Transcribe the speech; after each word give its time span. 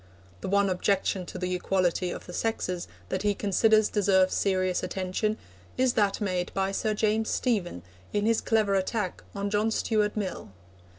The 0.39 0.49
one 0.49 0.67
objection 0.67 1.27
to 1.27 1.37
the 1.37 1.53
equality 1.53 2.09
of 2.09 2.25
the 2.25 2.33
sexes 2.33 2.87
that 3.09 3.21
he 3.21 3.35
considers 3.35 3.87
deserves 3.87 4.33
serious 4.33 4.81
attention 4.81 5.37
is 5.77 5.93
that 5.93 6.19
made 6.19 6.51
by 6.55 6.71
Sir 6.71 6.95
James 6.95 7.29
Stephen 7.29 7.83
in 8.11 8.25
his 8.25 8.41
clever 8.41 8.73
attack 8.73 9.23
on 9.35 9.51
John 9.51 9.69
Stuart 9.69 10.17
Mill. 10.17 10.49